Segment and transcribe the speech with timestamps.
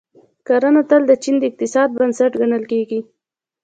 [0.47, 2.99] کرنه تل د چین د اقتصاد بنسټ ګڼل کیږي.